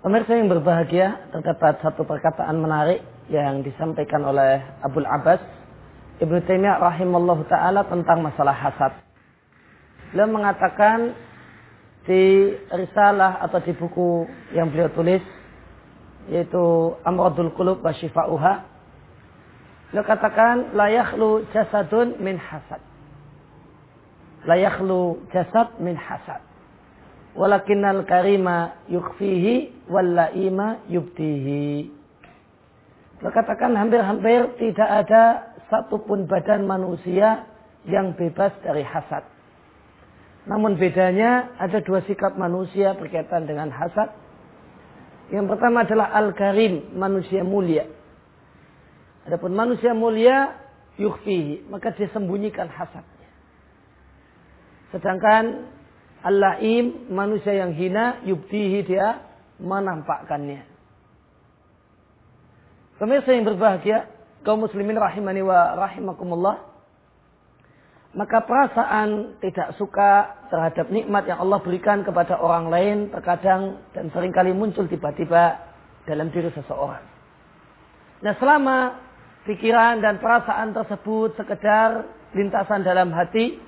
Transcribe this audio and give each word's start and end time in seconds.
Pemirsa 0.00 0.32
yang 0.32 0.48
berbahagia, 0.48 1.28
terdapat 1.28 1.76
satu 1.84 2.08
perkataan 2.08 2.56
menarik 2.56 3.04
yang 3.28 3.60
disampaikan 3.60 4.24
oleh 4.24 4.64
Abu 4.80 5.04
Abbas 5.04 5.44
Ibnu 6.24 6.40
Taimiyah 6.48 6.80
rahimallahu 6.80 7.44
taala 7.52 7.84
tentang 7.84 8.24
masalah 8.24 8.56
hasad. 8.56 8.96
Beliau 10.08 10.32
mengatakan 10.32 11.12
di 12.08 12.48
risalah 12.72 13.44
atau 13.44 13.60
di 13.60 13.76
buku 13.76 14.24
yang 14.56 14.72
beliau 14.72 14.88
tulis 14.96 15.20
yaitu 16.32 16.96
Amradul 17.04 17.52
Qulub 17.52 17.84
wa 17.84 17.92
Shifa'uha 17.92 18.54
beliau 19.92 20.04
katakan 20.08 20.72
la 20.80 20.88
yakhlu 20.88 21.44
jasadun 21.52 22.16
min 22.24 22.40
hasad. 22.40 22.80
La 24.48 24.56
yakhlu 24.56 25.28
jasad 25.28 25.76
min 25.76 25.92
hasad 25.92 26.49
walakinnal 27.34 28.02
karima 28.06 28.74
yukfihi 28.90 29.86
wal 29.90 30.06
laima 30.06 30.82
yubtihi. 30.90 31.90
Katakan 33.20 33.76
hampir-hampir 33.76 34.56
tidak 34.56 34.88
ada 34.88 35.52
satupun 35.68 36.24
badan 36.24 36.64
manusia 36.64 37.44
yang 37.84 38.16
bebas 38.16 38.56
dari 38.64 38.80
hasad. 38.80 39.22
Namun 40.48 40.80
bedanya 40.80 41.52
ada 41.60 41.84
dua 41.84 42.00
sikap 42.08 42.34
manusia 42.40 42.96
berkaitan 42.96 43.44
dengan 43.44 43.68
hasad. 43.68 44.08
Yang 45.30 45.46
pertama 45.52 45.86
adalah 45.86 46.10
al-karim, 46.16 46.96
manusia 46.96 47.44
mulia. 47.44 47.86
Adapun 49.28 49.52
manusia 49.54 49.94
mulia 49.94 50.58
yukfihi, 50.96 51.70
maka 51.70 51.94
dia 51.94 52.10
sembunyikan 52.10 52.66
hasadnya. 52.66 53.30
Sedangkan 54.90 55.70
Al-la'im, 56.20 57.08
manusia 57.08 57.56
yang 57.56 57.72
hina, 57.72 58.20
yubtihi 58.28 58.84
dia 58.84 59.24
menampakkannya. 59.56 60.68
Pemirsa 63.00 63.32
yang 63.32 63.48
berbahagia, 63.48 64.04
kaum 64.44 64.60
muslimin 64.60 65.00
rahimani 65.00 65.40
wa 65.40 65.72
rahimakumullah. 65.76 66.68
Maka 68.10 68.42
perasaan 68.42 69.38
tidak 69.38 69.78
suka 69.78 70.42
terhadap 70.50 70.90
nikmat 70.90 71.30
yang 71.30 71.38
Allah 71.40 71.62
berikan 71.62 72.02
kepada 72.02 72.42
orang 72.42 72.66
lain 72.66 72.96
terkadang 73.14 73.78
dan 73.94 74.10
sering 74.10 74.34
kali 74.34 74.50
muncul 74.50 74.84
tiba-tiba 74.90 75.62
dalam 76.10 76.26
diri 76.34 76.50
seseorang. 76.50 77.06
Nah 78.20 78.34
selama 78.42 78.98
pikiran 79.46 80.02
dan 80.02 80.18
perasaan 80.18 80.74
tersebut 80.74 81.38
sekedar 81.38 82.04
lintasan 82.34 82.82
dalam 82.82 83.14
hati 83.14 83.62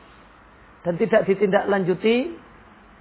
dan 0.83 0.95
tidak 0.99 1.27
ditindaklanjuti, 1.27 2.35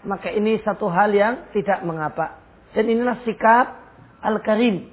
maka 0.05 0.29
ini 0.33 0.61
satu 0.61 0.89
hal 0.89 1.13
yang 1.13 1.49
tidak 1.53 1.81
mengapa. 1.85 2.41
Dan 2.73 2.87
inilah 2.87 3.21
sikap 3.25 3.77
al-karim, 4.21 4.89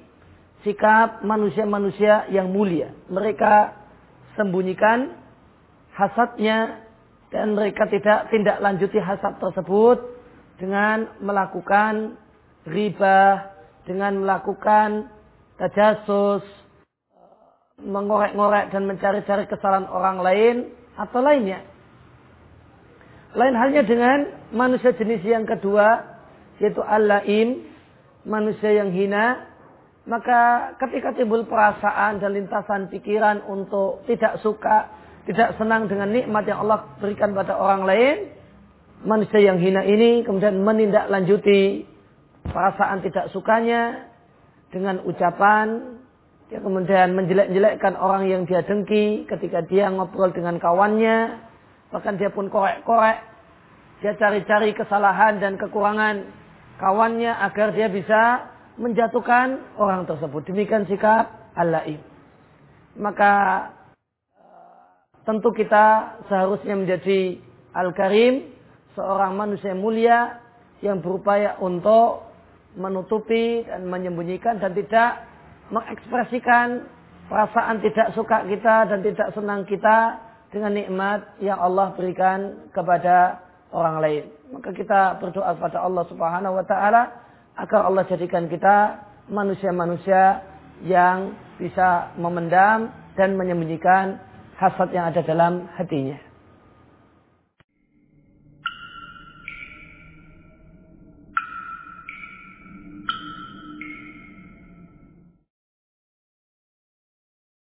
sikap 0.65 1.21
manusia-manusia 1.21 2.27
yang 2.33 2.49
mulia. 2.49 2.91
Mereka 3.07 3.73
sembunyikan 4.37 5.13
hasadnya 5.93 6.83
dan 7.29 7.53
mereka 7.53 7.85
tidak 7.87 8.33
tindak 8.33 8.57
lanjuti 8.57 8.97
hasad 8.97 9.37
tersebut 9.37 10.01
dengan 10.57 11.07
melakukan 11.21 12.17
riba, 12.65 13.53
dengan 13.85 14.21
melakukan 14.21 15.07
tajasus, 15.61 16.43
mengorek-ngorek 17.79 18.75
dan 18.75 18.83
mencari-cari 18.83 19.47
kesalahan 19.47 19.87
orang 19.87 20.17
lain 20.19 20.55
atau 20.99 21.19
lainnya. 21.23 21.63
Lain 23.37 23.53
halnya 23.53 23.85
dengan 23.85 24.25
manusia 24.49 24.89
jenis 24.97 25.21
yang 25.21 25.45
kedua, 25.45 26.01
yaitu 26.57 26.81
al-laim, 26.81 27.61
manusia 28.25 28.73
yang 28.73 28.89
hina. 28.89 29.45
Maka 30.09 30.73
ketika 30.81 31.13
timbul 31.13 31.45
perasaan 31.45 32.17
dan 32.17 32.33
lintasan 32.33 32.89
pikiran 32.89 33.45
untuk 33.45 34.01
tidak 34.09 34.41
suka, 34.41 34.89
tidak 35.29 35.53
senang 35.61 35.85
dengan 35.85 36.09
nikmat 36.09 36.49
yang 36.49 36.65
Allah 36.65 36.89
berikan 36.97 37.37
pada 37.37 37.53
orang 37.53 37.85
lain, 37.85 38.33
manusia 39.05 39.37
yang 39.37 39.61
hina 39.61 39.85
ini 39.85 40.25
kemudian 40.25 40.65
menindaklanjuti 40.65 41.85
perasaan 42.49 43.05
tidak 43.05 43.29
sukanya 43.29 44.09
dengan 44.73 45.05
ucapan, 45.05 46.01
dia 46.49 46.57
kemudian 46.65 47.13
menjelek-jelekkan 47.13 47.93
orang 47.93 48.25
yang 48.25 48.49
dia 48.49 48.65
dengki 48.65 49.29
ketika 49.29 49.61
dia 49.69 49.93
ngobrol 49.93 50.33
dengan 50.33 50.57
kawannya, 50.57 51.48
Bahkan 51.89 52.21
dia 52.21 52.29
pun 52.29 52.47
korek-korek. 52.47 53.17
Dia 53.99 54.15
cari-cari 54.15 54.71
kesalahan 54.71 55.43
dan 55.43 55.59
kekurangan 55.59 56.23
kawannya 56.79 57.35
agar 57.35 57.75
dia 57.75 57.91
bisa 57.91 58.47
menjatuhkan 58.79 59.75
orang 59.75 60.07
tersebut. 60.07 60.47
Demikian 60.47 60.87
sikap 60.87 61.51
Allah 61.51 61.83
Maka 62.95 63.33
tentu 65.27 65.51
kita 65.51 66.15
seharusnya 66.31 66.79
menjadi 66.79 67.37
Al-Karim, 67.75 68.49
seorang 68.95 69.35
manusia 69.35 69.75
mulia 69.75 70.39
yang 70.79 71.03
berupaya 71.03 71.59
untuk 71.59 72.23
menutupi 72.79 73.67
dan 73.67 73.85
menyembunyikan 73.85 74.57
dan 74.63 74.71
tidak 74.71 75.27
mengekspresikan 75.69 76.87
perasaan 77.29 77.83
tidak 77.83 78.15
suka 78.17 78.47
kita 78.47 78.89
dan 78.89 78.99
tidak 79.05 79.29
senang 79.37 79.67
kita 79.69 80.28
dengan 80.49 80.73
nikmat 80.73 81.37
yang 81.41 81.57
Allah 81.61 81.93
berikan 81.93 82.69
kepada 82.73 83.41
orang 83.69 84.01
lain. 84.01 84.23
Maka 84.49 84.73
kita 84.73 85.21
berdoa 85.21 85.53
kepada 85.57 85.85
Allah 85.85 86.03
Subhanahu 86.09 86.57
wa 86.57 86.65
taala 86.65 87.01
agar 87.57 87.85
Allah 87.85 88.03
jadikan 88.09 88.49
kita 88.49 89.05
manusia-manusia 89.29 90.41
yang 90.81 91.37
bisa 91.61 92.15
memendam 92.17 92.89
dan 93.13 93.35
menyembunyikan 93.35 94.17
hasad 94.57 94.89
yang 94.95 95.11
ada 95.11 95.21
dalam 95.21 95.67
hatinya. 95.75 96.28